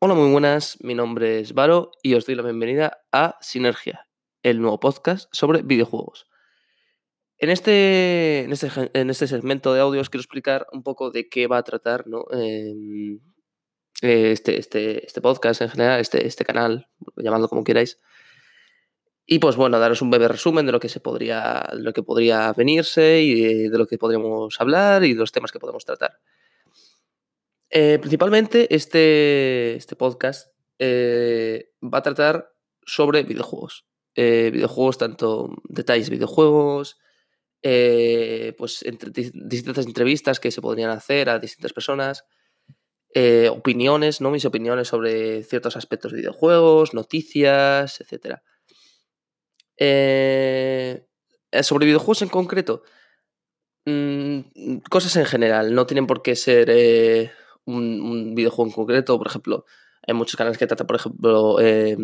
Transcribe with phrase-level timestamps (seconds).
[0.00, 0.78] Hola, muy buenas.
[0.80, 4.06] Mi nombre es Varo y os doy la bienvenida a Sinergia,
[4.44, 6.28] el nuevo podcast sobre videojuegos.
[7.36, 11.28] En este, en este, en este segmento de audio os quiero explicar un poco de
[11.28, 12.26] qué va a tratar ¿no?
[12.30, 13.18] Em,
[14.00, 17.98] este, este, este podcast en general, este, este canal, llamadlo como queráis.
[19.26, 22.52] Y pues bueno, daros un breve resumen de lo que se podría, lo que podría
[22.52, 26.20] venirse y de lo que podríamos hablar y de los temas que podemos tratar.
[27.70, 32.52] Eh, principalmente este, este podcast eh, va a tratar
[32.84, 33.86] sobre videojuegos.
[34.14, 36.98] Eh, videojuegos, tanto detalles de videojuegos,
[37.62, 42.24] pues entre, distintas entrevistas que se podrían hacer a distintas personas,
[43.50, 44.30] opiniones, ¿no?
[44.30, 48.40] Mis opiniones sobre ciertos aspectos de videojuegos, noticias, etc.
[51.62, 52.82] sobre videojuegos en concreto,
[53.84, 56.70] mm, cosas en general, no tienen por qué ser
[57.68, 59.64] un, videojuego en concreto, por ejemplo,
[60.06, 61.96] hay muchos canales que tratan, por ejemplo, eh,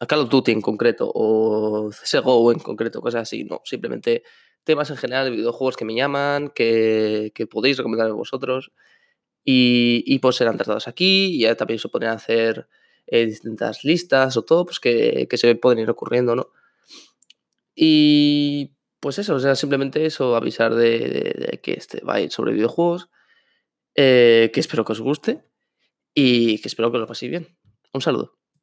[0.00, 4.22] a Call of Duty en concreto o CSGO en concreto, cosas así, no, simplemente
[4.64, 8.72] temas en general de videojuegos que me llaman, que, podéis recomendar vosotros.
[9.44, 12.68] Y, pues serán tratados aquí y también se podrían hacer
[13.06, 16.50] eh, distintas listas o todo, pues que, se pueden ir ocurriendo, ¿no?
[17.74, 22.30] Y pues eso, o sea, simplemente eso, avisar de, de que este va a ir
[22.30, 23.08] sobre videojuegos
[24.02, 25.44] eh, que espero que os guste
[26.14, 27.58] y que espero que lo paséis bien.
[27.92, 28.39] Un saludo.